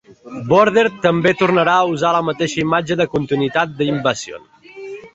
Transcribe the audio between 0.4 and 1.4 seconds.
Border també